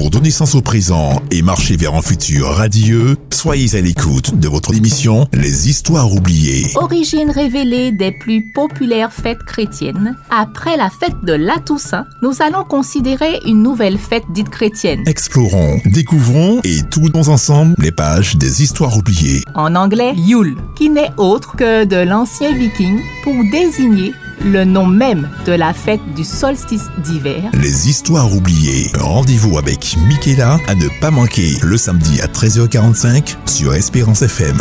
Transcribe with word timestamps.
Pour 0.00 0.08
donner 0.08 0.30
sens 0.30 0.54
au 0.54 0.62
présent 0.62 1.20
et 1.30 1.42
marcher 1.42 1.76
vers 1.76 1.94
un 1.94 2.00
futur 2.00 2.46
radieux, 2.46 3.18
soyez 3.30 3.76
à 3.76 3.82
l'écoute 3.82 4.34
de 4.40 4.48
votre 4.48 4.74
émission 4.74 5.26
Les 5.34 5.68
Histoires 5.68 6.10
oubliées. 6.10 6.68
Origine 6.76 7.30
révélée 7.30 7.92
des 7.92 8.10
plus 8.10 8.50
populaires 8.54 9.12
fêtes 9.12 9.42
chrétiennes. 9.44 10.16
Après 10.30 10.78
la 10.78 10.88
fête 10.88 11.22
de 11.22 11.34
la 11.34 11.58
Toussaint, 11.58 12.06
nous 12.22 12.32
allons 12.40 12.64
considérer 12.64 13.40
une 13.44 13.62
nouvelle 13.62 13.98
fête 13.98 14.24
dite 14.32 14.48
chrétienne. 14.48 15.02
Explorons, 15.06 15.82
découvrons 15.84 16.62
et 16.64 16.80
tournons 16.90 17.28
ensemble 17.28 17.74
les 17.76 17.92
pages 17.92 18.36
des 18.36 18.62
Histoires 18.62 18.96
oubliées. 18.96 19.42
En 19.54 19.74
anglais, 19.74 20.14
Yule, 20.16 20.56
qui 20.78 20.88
n'est 20.88 21.12
autre 21.18 21.56
que 21.56 21.84
de 21.84 22.08
l'ancien 22.08 22.56
viking 22.56 23.00
pour 23.22 23.34
désigner 23.52 24.14
le 24.44 24.64
nom 24.64 24.86
même 24.86 25.28
de 25.44 25.52
la 25.52 25.72
fête 25.72 26.00
du 26.14 26.24
solstice 26.24 26.88
d'hiver. 26.98 27.50
Les 27.54 27.88
Histoires 27.88 28.32
oubliées. 28.34 28.86
Rendez-vous 28.98 29.58
avec 29.58 29.96
Michaela 30.08 30.58
à 30.66 30.74
ne 30.74 30.88
pas 31.00 31.10
manquer 31.10 31.56
le 31.62 31.76
samedi 31.76 32.20
à 32.20 32.26
13h45 32.26 33.36
sur 33.46 33.74
Espérance 33.74 34.22
FM. 34.22 34.58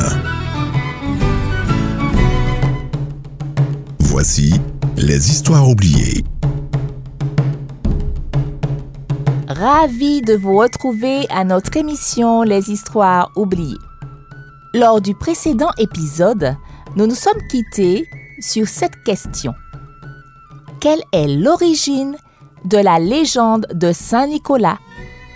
Voici 4.00 4.60
les 4.98 5.30
Histoires 5.30 5.68
oubliées. 5.68 6.24
Ravi 9.48 10.22
de 10.22 10.36
vous 10.36 10.58
retrouver 10.58 11.26
à 11.30 11.44
notre 11.44 11.76
émission 11.78 12.44
Les 12.44 12.70
Histoires 12.70 13.32
oubliées. 13.36 13.78
Lors 14.74 15.02
du 15.02 15.16
précédent 15.16 15.72
épisode, 15.78 16.56
nous 16.96 17.08
nous 17.08 17.16
sommes 17.16 17.42
quittés 17.50 18.08
sur 18.40 18.68
cette 18.68 19.04
question. 19.04 19.54
Quelle 20.80 21.02
est 21.12 21.28
l'origine 21.28 22.16
de 22.64 22.78
la 22.78 23.00
légende 23.00 23.68
de 23.74 23.92
Saint 23.92 24.28
Nicolas, 24.28 24.78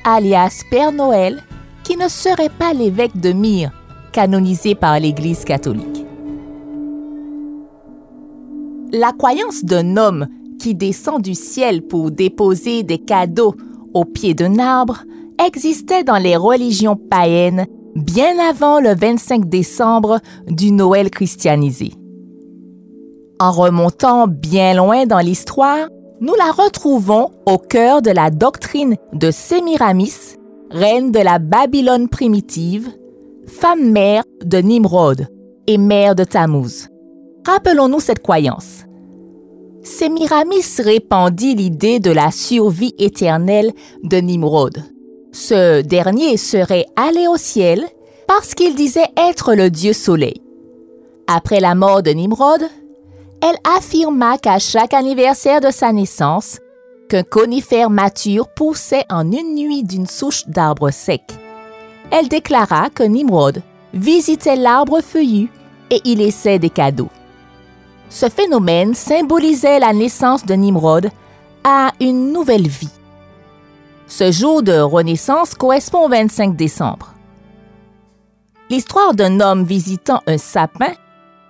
alias 0.05 0.63
Père 0.71 0.93
Noël, 0.93 1.43
qui 1.83 1.97
ne 1.97 2.07
serait 2.07 2.47
pas 2.49 2.73
l'évêque 2.73 3.19
de 3.19 3.33
Myre, 3.33 3.71
canonisé 4.13 4.73
par 4.73 4.97
l'Église 5.01 5.43
catholique 5.43 6.05
La 8.93 9.11
croyance 9.11 9.65
d'un 9.65 9.97
homme 9.97 10.27
qui 10.61 10.75
descend 10.75 11.21
du 11.21 11.35
ciel 11.35 11.81
pour 11.81 12.11
déposer 12.11 12.83
des 12.83 12.99
cadeaux 12.99 13.53
au 13.93 14.05
pied 14.05 14.33
d'un 14.33 14.59
arbre 14.59 15.03
existait 15.45 16.05
dans 16.05 16.19
les 16.19 16.37
religions 16.37 16.95
païennes 16.95 17.65
bien 17.95 18.39
avant 18.39 18.79
le 18.79 18.95
25 18.95 19.49
décembre 19.49 20.19
du 20.47 20.71
Noël 20.71 21.09
christianisé. 21.09 21.91
En 23.39 23.51
remontant 23.51 24.27
bien 24.27 24.73
loin 24.75 25.05
dans 25.05 25.19
l'histoire, 25.19 25.87
nous 26.21 26.35
la 26.35 26.51
retrouvons 26.51 27.31
au 27.45 27.57
cœur 27.57 28.01
de 28.01 28.11
la 28.11 28.29
doctrine 28.29 28.95
de 29.11 29.31
Sémiramis, 29.31 30.37
reine 30.69 31.11
de 31.11 31.19
la 31.19 31.39
Babylone 31.39 32.07
primitive, 32.07 32.89
femme 33.47 33.91
mère 33.91 34.23
de 34.45 34.59
Nimrod 34.59 35.27
et 35.67 35.77
mère 35.77 36.15
de 36.15 36.23
Tammuz. 36.23 36.87
Rappelons-nous 37.45 37.99
cette 37.99 38.21
croyance. 38.21 38.85
Sémiramis 39.81 40.63
répandit 40.79 41.55
l'idée 41.55 41.99
de 41.99 42.11
la 42.11 42.31
survie 42.31 42.95
éternelle 42.97 43.73
de 44.03 44.17
Nimrod. 44.17 44.83
Ce 45.33 45.81
dernier 45.81 46.37
serait 46.37 46.85
allé 46.95 47.27
au 47.27 47.35
ciel 47.35 47.83
parce 48.27 48.53
qu'il 48.53 48.75
disait 48.75 49.09
être 49.17 49.55
le 49.55 49.69
dieu 49.69 49.91
soleil. 49.91 50.41
Après 51.27 51.59
la 51.59 51.75
mort 51.75 52.01
de 52.01 52.11
Nimrod, 52.11 52.61
elle 53.45 53.57
affirma 53.65 54.37
qu'à 54.37 54.57
chaque 54.57 54.93
anniversaire 54.93 55.59
de 55.59 55.69
sa 55.69 55.91
naissance, 55.91 56.59
qu'un 57.09 57.23
conifère 57.23 57.89
mature 57.89 58.47
poussait 58.47 59.03
en 59.09 59.29
une 59.29 59.55
nuit 59.55 59.83
d'une 59.83 60.07
souche 60.07 60.47
d'arbre 60.47 60.91
sec. 60.91 61.23
Elle 62.09 62.29
déclara 62.29 62.89
que 62.89 63.03
Nimrod 63.03 63.61
visitait 63.93 64.55
l'arbre 64.55 65.01
feuillu 65.01 65.51
et 65.91 65.99
y 66.05 66.15
laissait 66.15 66.57
des 66.57 66.69
cadeaux. 66.69 67.09
Ce 68.09 68.29
phénomène 68.29 68.93
symbolisait 68.93 69.81
la 69.81 69.91
naissance 69.91 70.45
de 70.45 70.53
Nimrod 70.53 71.09
à 71.65 71.91
une 71.99 72.31
nouvelle 72.31 72.69
vie. 72.69 72.93
Ce 74.07 74.31
jour 74.31 74.63
de 74.63 74.79
renaissance 74.79 75.53
correspond 75.53 76.05
au 76.05 76.09
25 76.09 76.55
décembre. 76.55 77.13
L'histoire 78.69 79.13
d'un 79.13 79.41
homme 79.41 79.65
visitant 79.65 80.21
un 80.27 80.37
sapin 80.37 80.93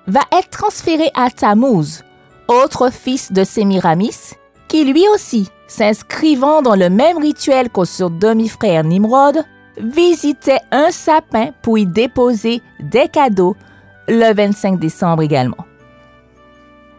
va 0.07 0.21
être 0.31 0.49
transférée 0.49 1.11
à 1.13 1.29
Tammuz, 1.29 2.03
autre 2.47 2.91
fils 2.91 3.31
de 3.31 3.43
Sémiramis, 3.43 4.33
qui 4.67 4.83
lui 4.83 5.05
aussi, 5.13 5.49
s'inscrivant 5.67 6.61
dans 6.61 6.75
le 6.75 6.89
même 6.89 7.17
rituel 7.17 7.69
qu'au 7.69 7.85
son 7.85 8.09
demi-frère 8.09 8.83
Nimrod, 8.83 9.43
visitait 9.77 10.61
un 10.71 10.91
sapin 10.91 11.51
pour 11.61 11.77
y 11.77 11.85
déposer 11.85 12.61
des 12.79 13.07
cadeaux 13.07 13.55
le 14.07 14.33
25 14.33 14.79
décembre 14.79 15.23
également. 15.23 15.65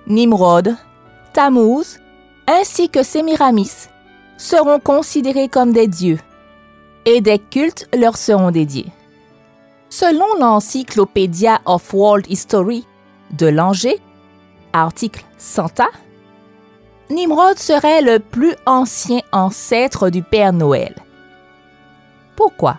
Nimrod, 0.07 0.77
Tammuz, 1.33 1.99
ainsi 2.47 2.89
que 2.89 3.03
Sémiramis 3.03 3.89
seront 4.37 4.81
considérés 4.81 5.49
comme 5.49 5.73
des 5.73 5.87
dieux 5.87 6.19
et 7.07 7.21
des 7.21 7.39
cultes 7.39 7.89
leur 7.97 8.17
seront 8.17 8.51
dédiés. 8.51 8.93
Selon 9.89 10.27
l'Encyclopédia 10.41 11.61
of 11.67 11.93
World 11.95 12.27
History 12.29 12.87
de 13.37 13.47
Langer, 13.47 14.01
article 14.73 15.25
Santa, 15.39 15.89
Nimrod 17.11 17.59
serait 17.59 18.03
le 18.03 18.19
plus 18.19 18.55
ancien 18.67 19.21
ancêtre 19.33 20.11
du 20.11 20.23
Père 20.23 20.53
Noël. 20.53 20.95
Pourquoi? 22.37 22.79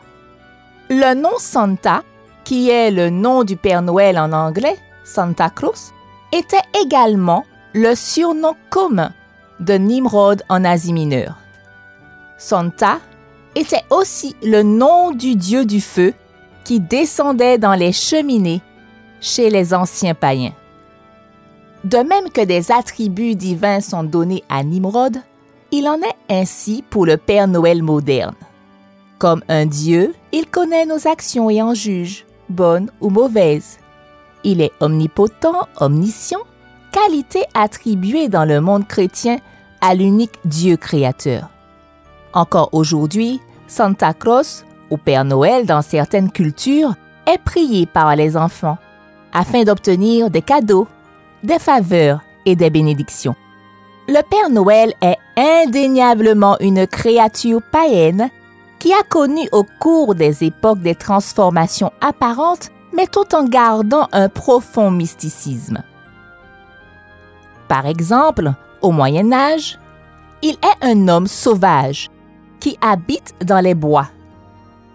Le 0.89 1.13
nom 1.13 1.37
Santa, 1.37 2.03
qui 2.43 2.69
est 2.69 2.91
le 2.91 3.09
nom 3.09 3.43
du 3.43 3.55
Père 3.55 3.81
Noël 3.81 4.17
en 4.17 4.31
anglais, 4.31 4.77
Santa 5.03 5.49
Claus, 5.49 5.91
était 6.31 6.57
également 6.83 7.45
le 7.73 7.95
surnom 7.95 8.55
commun 8.69 9.13
de 9.59 9.73
Nimrod 9.73 10.43
en 10.49 10.63
Asie 10.65 10.93
mineure. 10.93 11.37
Santa 12.37 12.99
était 13.55 13.83
aussi 13.89 14.35
le 14.43 14.63
nom 14.63 15.11
du 15.11 15.35
dieu 15.35 15.65
du 15.65 15.81
feu 15.81 16.13
qui 16.63 16.79
descendait 16.79 17.57
dans 17.57 17.73
les 17.73 17.93
cheminées 17.93 18.61
chez 19.25 19.49
les 19.49 19.73
anciens 19.73 20.13
païens. 20.13 20.53
De 21.83 21.97
même 21.97 22.29
que 22.31 22.41
des 22.41 22.71
attributs 22.71 23.35
divins 23.35 23.81
sont 23.81 24.03
donnés 24.03 24.43
à 24.49 24.63
Nimrod, 24.63 25.17
il 25.71 25.87
en 25.87 25.97
est 25.97 26.15
ainsi 26.29 26.83
pour 26.89 27.05
le 27.05 27.17
Père 27.17 27.47
Noël 27.47 27.81
moderne. 27.81 28.35
Comme 29.17 29.43
un 29.49 29.65
Dieu, 29.65 30.13
il 30.31 30.47
connaît 30.47 30.85
nos 30.85 31.07
actions 31.07 31.49
et 31.49 31.61
en 31.61 31.73
juge, 31.73 32.25
bonnes 32.49 32.91
ou 33.01 33.09
mauvaises. 33.09 33.77
Il 34.43 34.61
est 34.61 34.71
omnipotent, 34.79 35.67
omniscient, 35.77 36.41
qualité 36.91 37.43
attribuée 37.55 38.29
dans 38.29 38.45
le 38.45 38.61
monde 38.61 38.87
chrétien 38.87 39.37
à 39.81 39.95
l'unique 39.95 40.39
Dieu 40.45 40.77
créateur. 40.77 41.49
Encore 42.33 42.69
aujourd'hui, 42.73 43.41
Santa 43.67 44.13
Claus, 44.13 44.65
ou 44.91 44.97
Père 44.97 45.25
Noël 45.25 45.65
dans 45.65 45.81
certaines 45.81 46.31
cultures, 46.31 46.93
est 47.25 47.39
prié 47.39 47.87
par 47.87 48.15
les 48.15 48.37
enfants 48.37 48.77
afin 49.35 49.63
d'obtenir 49.63 50.29
des 50.29 50.41
cadeaux, 50.41 50.87
des 51.43 51.59
faveurs 51.59 52.21
et 52.45 52.55
des 52.55 52.69
bénédictions. 52.69 53.35
Le 54.07 54.21
Père 54.21 54.49
Noël 54.49 54.93
est 55.01 55.17
indéniablement 55.35 56.57
une 56.61 56.87
créature 56.87 57.61
païenne 57.71 58.29
qui 58.79 58.93
a 58.93 59.03
connu 59.03 59.47
au 59.51 59.65
cours 59.79 60.15
des 60.15 60.43
époques 60.43 60.79
des 60.79 60.95
transformations 60.95 61.91
apparentes, 62.01 62.69
mais 62.95 63.07
tout 63.07 63.35
en 63.35 63.43
gardant 63.43 64.07
un 64.13 64.29
profond 64.29 64.89
mysticisme. 64.89 65.83
Par 67.67 67.87
exemple, 67.87 68.53
au 68.81 68.91
Moyen 68.91 69.33
Âge, 69.33 69.79
il 70.43 70.53
est 70.53 70.85
un 70.85 71.07
homme 71.07 71.27
sauvage 71.27 72.09
qui 72.59 72.77
habite 72.79 73.33
dans 73.43 73.59
les 73.59 73.75
bois, 73.75 74.07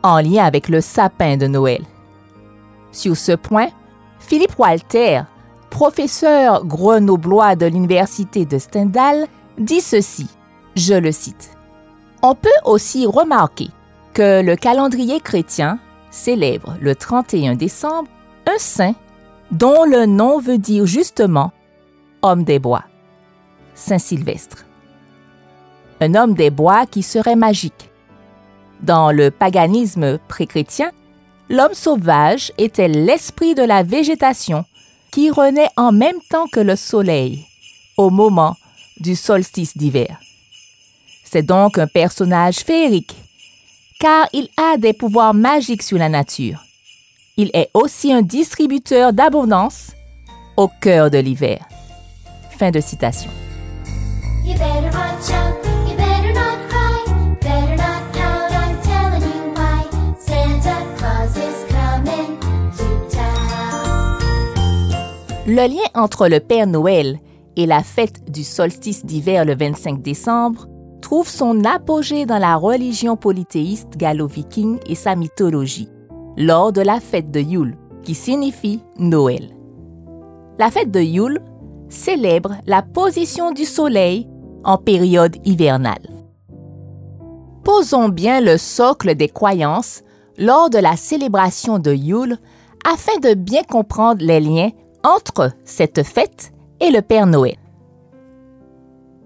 en 0.03 0.21
lien 0.21 0.45
avec 0.45 0.69
le 0.69 0.81
sapin 0.81 1.37
de 1.37 1.47
Noël. 1.47 1.83
Sur 2.93 3.17
ce 3.17 3.33
point, 3.33 3.69
Philippe 4.31 4.61
Walter, 4.61 5.23
professeur 5.71 6.65
grenoblois 6.65 7.57
de 7.57 7.67
l'Université 7.67 8.45
de 8.45 8.59
Stendhal, 8.59 9.27
dit 9.59 9.81
ceci, 9.81 10.29
je 10.77 10.95
le 10.95 11.11
cite. 11.11 11.51
On 12.23 12.37
peut 12.37 12.49
aussi 12.65 13.07
remarquer 13.07 13.71
que 14.15 14.41
le 14.41 14.55
calendrier 14.55 15.19
chrétien 15.19 15.81
célèbre 16.13 16.77
le 16.81 16.95
31 16.95 17.57
décembre 17.57 18.09
un 18.47 18.57
saint 18.59 18.95
dont 19.51 19.83
le 19.83 20.07
nom 20.07 20.39
veut 20.39 20.59
dire 20.59 20.87
justement 20.87 21.51
homme 22.23 22.45
des 22.45 22.61
bois, 22.61 22.85
Saint 23.75 23.99
Sylvestre. 23.99 24.65
Un 26.01 26.15
homme 26.15 26.35
des 26.35 26.51
bois 26.51 26.87
qui 26.87 27.03
serait 27.03 27.35
magique. 27.35 27.91
Dans 28.81 29.11
le 29.11 29.33
paganisme 29.33 30.19
pré-chrétien, 30.29 30.93
l'homme 31.51 31.75
sauvage 31.75 32.53
était 32.57 32.89
l'esprit 32.89 33.55
de 33.55 33.63
la 33.63 33.83
végétation 33.83 34.65
qui 35.11 35.31
renaît 35.31 35.69
en 35.77 35.93
même 35.93 36.21
temps 36.31 36.47
que 36.47 36.61
le 36.61 36.77
soleil 36.77 37.45
au 37.99 38.09
moment 38.09 38.57
du 39.01 39.17
solstice 39.17 39.77
d'hiver. 39.77 40.19
C'est 41.25 41.43
donc 41.43 41.79
un 41.79 41.87
personnage 41.87 42.59
féerique, 42.59 43.17
car 43.99 44.29
il 44.33 44.49
a 44.57 44.79
des 44.79 44.93
pouvoirs 44.93 45.35
magiques 45.35 45.83
sur 45.83 45.99
la 45.99 46.09
nature. 46.09 46.65
Il 47.37 47.51
est 47.53 47.71
aussi 47.75 48.13
un 48.13 48.23
distributeur 48.23 49.13
d'abondance 49.13 49.93
au 50.57 50.69
cœur 50.81 51.11
de 51.11 51.19
l'hiver. 51.19 51.67
Fin 52.59 52.71
de 52.71 52.81
citation. 52.81 53.31
Le 65.53 65.67
lien 65.67 65.89
entre 65.97 66.29
le 66.29 66.39
Père 66.39 66.69
Noël 66.69 67.19
et 67.57 67.67
la 67.67 67.83
fête 67.83 68.31
du 68.31 68.45
solstice 68.45 69.05
d'hiver 69.05 69.45
le 69.45 69.57
25 69.57 70.01
décembre 70.01 70.69
trouve 71.03 71.29
son 71.29 71.65
apogée 71.65 72.25
dans 72.25 72.39
la 72.39 72.55
religion 72.55 73.17
polythéiste 73.17 73.97
gallo-viking 73.97 74.79
et 74.87 74.95
sa 74.95 75.17
mythologie, 75.17 75.89
lors 76.37 76.73
de 76.73 76.83
la 76.83 77.01
fête 77.01 77.33
de 77.33 77.41
Yule, 77.41 77.77
qui 78.05 78.15
signifie 78.15 78.81
Noël. 78.97 79.51
La 80.61 80.71
fête 80.71 80.93
de 80.93 81.01
Yule 81.01 81.43
célèbre 81.89 82.55
la 82.67 82.83
position 82.83 83.51
du 83.51 83.65
soleil 83.65 84.29
en 84.63 84.79
période 84.79 85.37
hivernale. 85.45 86.07
Posons 87.65 88.09
bien 88.09 88.41
le 88.41 88.57
socle 88.57 89.17
des 89.17 89.29
croyances 89.29 90.05
lors 90.39 90.71
de 90.71 90.79
la 90.79 90.95
célébration 90.95 91.81
de 91.81 91.93
Yule 91.93 92.39
afin 92.89 93.19
de 93.19 93.35
bien 93.35 93.65
comprendre 93.65 94.25
les 94.25 94.39
liens 94.39 94.71
entre 95.03 95.53
cette 95.65 96.03
fête 96.03 96.53
et 96.81 96.91
le 96.91 97.03
Père 97.03 97.27
Noël. 97.27 97.57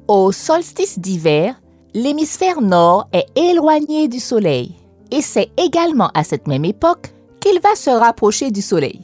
Au 0.08 0.32
solstice 0.32 0.98
d'hiver, 0.98 1.60
l'hémisphère 1.94 2.60
nord 2.60 3.08
est 3.12 3.26
éloigné 3.36 4.08
du 4.08 4.20
Soleil 4.20 4.76
et 5.10 5.22
c'est 5.22 5.50
également 5.56 6.10
à 6.14 6.24
cette 6.24 6.46
même 6.46 6.64
époque 6.64 7.14
qu'il 7.40 7.60
va 7.60 7.74
se 7.74 7.90
rapprocher 7.90 8.50
du 8.50 8.62
Soleil. 8.62 9.00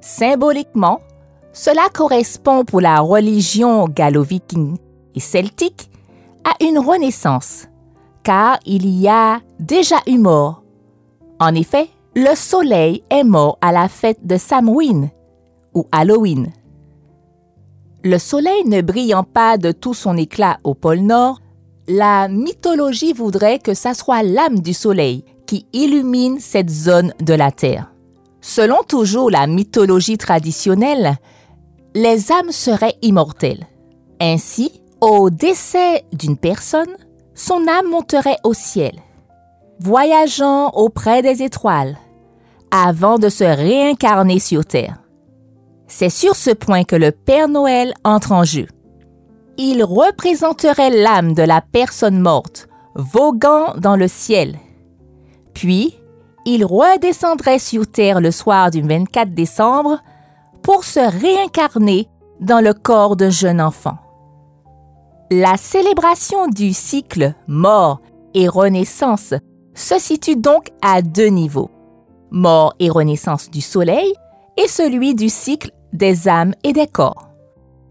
Symboliquement, 0.00 1.00
cela 1.52 1.88
correspond 1.92 2.64
pour 2.64 2.80
la 2.80 3.00
religion 3.00 3.86
gallo-viking 3.88 4.76
et 5.14 5.20
celtique 5.20 5.90
à 6.44 6.64
une 6.64 6.78
renaissance, 6.78 7.68
car 8.22 8.58
il 8.64 8.88
y 8.88 9.08
a 9.08 9.40
déjà 9.60 9.96
eu 10.06 10.18
mort. 10.18 10.62
En 11.38 11.54
effet, 11.54 11.88
le 12.16 12.34
Soleil 12.34 13.04
est 13.10 13.24
mort 13.24 13.58
à 13.60 13.70
la 13.70 13.88
fête 13.88 14.26
de 14.26 14.36
Samhain 14.36 15.10
ou 15.74 15.86
Halloween. 15.92 16.52
Le 18.04 18.18
Soleil 18.18 18.64
ne 18.66 18.80
brillant 18.80 19.24
pas 19.24 19.58
de 19.58 19.70
tout 19.70 19.94
son 19.94 20.16
éclat 20.16 20.58
au 20.64 20.74
pôle 20.74 21.00
Nord, 21.00 21.40
la 21.88 22.28
mythologie 22.28 23.12
voudrait 23.12 23.58
que 23.58 23.74
ça 23.74 23.94
soit 23.94 24.22
l'âme 24.22 24.60
du 24.60 24.72
Soleil 24.72 25.24
qui 25.46 25.66
illumine 25.72 26.38
cette 26.40 26.70
zone 26.70 27.12
de 27.20 27.34
la 27.34 27.50
Terre. 27.50 27.92
Selon 28.40 28.82
toujours 28.88 29.30
la 29.30 29.46
mythologie 29.46 30.18
traditionnelle, 30.18 31.16
les 31.94 32.32
âmes 32.32 32.50
seraient 32.50 32.96
immortelles. 33.02 33.66
Ainsi, 34.20 34.82
au 35.00 35.30
décès 35.30 36.04
d'une 36.12 36.36
personne, 36.36 36.96
son 37.34 37.66
âme 37.68 37.88
monterait 37.90 38.38
au 38.44 38.54
ciel, 38.54 38.94
voyageant 39.80 40.70
auprès 40.70 41.22
des 41.22 41.42
étoiles, 41.42 41.96
avant 42.70 43.18
de 43.18 43.28
se 43.28 43.44
réincarner 43.44 44.38
sur 44.38 44.64
Terre. 44.64 45.01
C'est 45.94 46.08
sur 46.08 46.36
ce 46.36 46.48
point 46.48 46.84
que 46.84 46.96
le 46.96 47.12
Père 47.12 47.48
Noël 47.48 47.92
entre 48.02 48.32
en 48.32 48.44
jeu. 48.44 48.66
Il 49.58 49.84
représenterait 49.84 50.88
l'âme 50.88 51.34
de 51.34 51.42
la 51.42 51.60
personne 51.60 52.18
morte, 52.18 52.66
voguant 52.94 53.74
dans 53.76 53.96
le 53.96 54.08
ciel. 54.08 54.58
Puis, 55.52 55.94
il 56.46 56.64
redescendrait 56.64 57.58
sur 57.58 57.86
Terre 57.86 58.22
le 58.22 58.30
soir 58.30 58.70
du 58.70 58.80
24 58.80 59.34
décembre 59.34 59.98
pour 60.62 60.82
se 60.82 60.98
réincarner 60.98 62.08
dans 62.40 62.64
le 62.64 62.72
corps 62.72 63.14
d'un 63.14 63.28
jeune 63.28 63.60
enfant. 63.60 63.98
La 65.30 65.58
célébration 65.58 66.46
du 66.46 66.72
cycle 66.72 67.34
mort 67.46 68.00
et 68.32 68.48
renaissance 68.48 69.34
se 69.74 69.98
situe 69.98 70.36
donc 70.36 70.70
à 70.80 71.02
deux 71.02 71.28
niveaux. 71.28 71.70
Mort 72.30 72.72
et 72.78 72.88
renaissance 72.88 73.50
du 73.50 73.60
Soleil 73.60 74.10
et 74.56 74.68
celui 74.68 75.14
du 75.14 75.28
cycle 75.28 75.70
des 75.92 76.28
âmes 76.28 76.54
et 76.64 76.72
des 76.72 76.86
corps. 76.86 77.28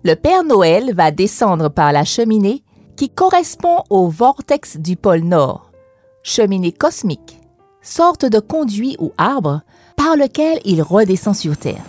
Le 0.03 0.15
Père 0.15 0.43
Noël 0.43 0.93
va 0.95 1.11
descendre 1.11 1.69
par 1.69 1.91
la 1.91 2.03
cheminée 2.03 2.63
qui 2.95 3.09
correspond 3.09 3.83
au 3.89 4.09
vortex 4.09 4.77
du 4.77 4.95
pôle 4.95 5.21
Nord, 5.21 5.71
cheminée 6.23 6.71
cosmique, 6.71 7.39
sorte 7.81 8.25
de 8.25 8.39
conduit 8.39 8.95
ou 8.99 9.11
arbre 9.17 9.61
par 9.95 10.15
lequel 10.15 10.59
il 10.65 10.81
redescend 10.81 11.35
sur 11.35 11.57
Terre. 11.57 11.83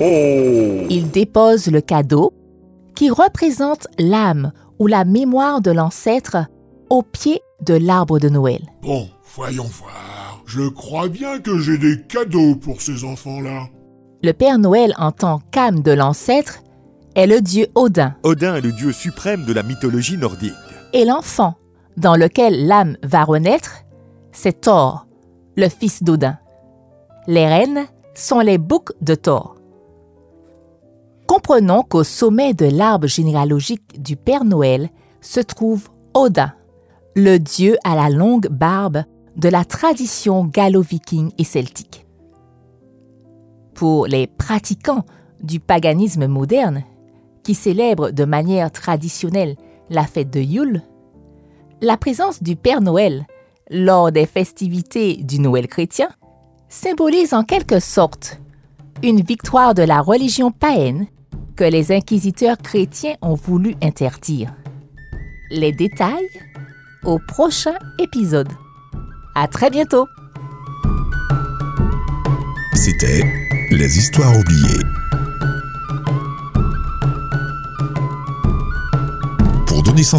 Il 0.00 1.10
dépose 1.10 1.68
le 1.68 1.80
cadeau 1.80 2.32
qui 2.94 3.10
représente 3.10 3.86
l'âme 3.98 4.52
ou 4.78 4.86
la 4.86 5.04
mémoire 5.04 5.60
de 5.60 5.70
l'ancêtre 5.70 6.36
au 6.90 7.02
pied 7.02 7.40
de 7.62 7.74
l'arbre 7.74 8.18
de 8.18 8.28
Noël. 8.28 8.62
Bon, 8.82 9.08
voyons 9.34 9.64
voir. 9.64 10.42
Je 10.46 10.68
crois 10.68 11.08
bien 11.08 11.40
que 11.40 11.58
j'ai 11.58 11.78
des 11.78 12.02
cadeaux 12.02 12.54
pour 12.56 12.82
ces 12.82 13.04
enfants-là. 13.04 13.68
Le 14.24 14.32
Père 14.32 14.58
Noël 14.58 14.94
en 14.96 15.12
tant 15.12 15.40
qu'âme 15.50 15.82
de 15.82 15.90
l'ancêtre 15.90 16.62
est 17.14 17.26
le 17.26 17.42
dieu 17.42 17.66
Odin 17.74 18.14
Odin 18.22 18.54
est 18.54 18.62
le 18.62 18.72
dieu 18.72 18.90
suprême 18.90 19.44
de 19.44 19.52
la 19.52 19.62
mythologie 19.62 20.16
nordique. 20.16 20.54
et 20.94 21.04
l'enfant 21.04 21.56
dans 21.98 22.16
lequel 22.16 22.66
l'âme 22.66 22.96
va 23.02 23.22
renaître, 23.24 23.84
c'est 24.32 24.62
Thor, 24.62 25.06
le 25.58 25.68
fils 25.68 26.02
d'Odin. 26.02 26.38
Les 27.26 27.46
reines 27.46 27.84
sont 28.14 28.40
les 28.40 28.56
boucs 28.56 28.92
de 29.02 29.14
Thor. 29.14 29.56
Comprenons 31.26 31.82
qu'au 31.82 32.02
sommet 32.02 32.54
de 32.54 32.64
l'arbre 32.64 33.08
généalogique 33.08 34.00
du 34.00 34.16
Père 34.16 34.46
Noël 34.46 34.88
se 35.20 35.40
trouve 35.40 35.90
Odin, 36.14 36.54
le 37.14 37.36
dieu 37.36 37.76
à 37.84 37.94
la 37.94 38.08
longue 38.08 38.48
barbe 38.48 39.04
de 39.36 39.50
la 39.50 39.66
tradition 39.66 40.46
gallo-viking 40.46 41.32
et 41.36 41.44
celtique. 41.44 42.03
Pour 43.74 44.06
les 44.06 44.26
pratiquants 44.26 45.04
du 45.42 45.60
paganisme 45.60 46.26
moderne, 46.26 46.84
qui 47.42 47.54
célèbrent 47.54 48.10
de 48.10 48.24
manière 48.24 48.70
traditionnelle 48.70 49.56
la 49.90 50.04
fête 50.04 50.30
de 50.30 50.40
Yule, 50.40 50.82
la 51.80 51.96
présence 51.96 52.42
du 52.42 52.56
Père 52.56 52.80
Noël 52.80 53.26
lors 53.70 54.12
des 54.12 54.26
festivités 54.26 55.16
du 55.16 55.38
Noël 55.38 55.68
chrétien 55.68 56.08
symbolise 56.68 57.34
en 57.34 57.44
quelque 57.44 57.80
sorte 57.80 58.38
une 59.02 59.20
victoire 59.20 59.74
de 59.74 59.82
la 59.82 60.00
religion 60.00 60.50
païenne 60.50 61.06
que 61.56 61.64
les 61.64 61.92
inquisiteurs 61.92 62.58
chrétiens 62.58 63.14
ont 63.22 63.34
voulu 63.34 63.74
interdire. 63.82 64.54
Les 65.50 65.72
détails 65.72 66.28
au 67.04 67.18
prochain 67.18 67.74
épisode. 67.98 68.48
À 69.34 69.46
très 69.46 69.70
bientôt! 69.70 70.06
C'était 72.74 73.43
Les 73.76 73.98
Histoires 73.98 74.38
oubliées. 74.38 74.78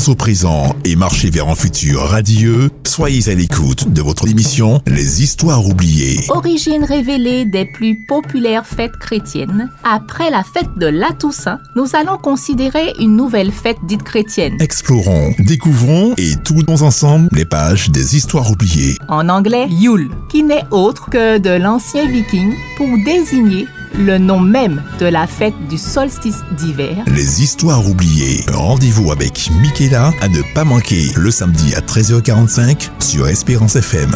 Au 0.08 0.15
présent 0.15 0.74
et 0.86 0.96
marcher 0.96 1.29
vers 1.29 1.50
un 1.50 1.55
futur 1.55 2.00
radieux, 2.00 2.70
soyez 2.86 3.29
à 3.29 3.36
l'écoute 3.36 3.91
de 3.91 4.01
votre 4.01 4.25
émission 4.27 4.82
Les 4.88 5.22
Histoires 5.22 5.65
oubliées. 5.65 6.22
Origine 6.29 6.86
révélée 6.86 7.44
des 7.44 7.65
plus 7.65 8.05
populaires 8.08 8.65
fêtes 8.65 8.96
chrétiennes, 8.98 9.70
après 9.84 10.29
la 10.29 10.44
fête 10.44 10.77
de 10.77 10.86
la 10.86 11.12
Toussaint, 11.12 11.60
nous 11.75 11.88
allons 11.94 12.17
considérer 12.17 12.94
une 13.01 13.17
nouvelle 13.17 13.51
fête 13.51 13.77
dite 13.86 14.03
chrétienne. 14.03 14.55
Explorons, 14.62 15.34
découvrons 15.39 16.13
et 16.17 16.36
tournons 16.38 16.82
ensemble 16.82 17.27
les 17.34 17.46
pages 17.46 17.89
des 17.89 18.15
Histoires 18.15 18.50
oubliées. 18.50 18.96
En 19.10 19.27
anglais, 19.27 19.67
Yule, 19.70 20.10
qui 20.29 20.44
n'est 20.44 20.65
autre 20.72 21.10
que 21.10 21.38
de 21.38 21.62
l'ancien 21.62 22.10
viking 22.10 22.53
pour 22.77 22.88
désigner 23.03 23.67
le 23.98 24.18
nom 24.18 24.40
même 24.40 24.84
de 25.00 25.06
la 25.06 25.28
fête 25.28 25.54
du 25.70 25.78
solstice 25.78 26.44
d'hiver 26.58 26.98
Les 27.08 27.44
Histoires 27.44 27.88
oubliées. 27.88 28.44
Rendez-vous 28.52 29.12
avec 29.12 29.50
Michaela 29.62 30.12
à 30.22 30.28
ne 30.28 30.42
pas 30.54 30.64
manquer 30.64 31.12
le 31.16 31.32
samedi 31.32 31.74
à 31.75 31.82
13h45 31.82 32.90
sur 33.00 33.28
Espérance 33.28 33.75
FM. 33.75 34.12